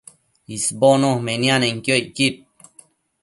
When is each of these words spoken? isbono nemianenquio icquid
isbono 0.55 1.11
nemianenquio 1.25 1.95
icquid 2.03 2.35